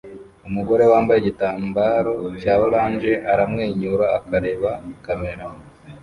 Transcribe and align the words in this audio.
Umugore 0.47 0.83
wambaye 0.91 1.17
igitambaro 1.19 2.13
cya 2.39 2.53
orange 2.65 3.13
aramwenyura 3.31 4.05
akareba 4.17 4.71
kamera 5.05 5.45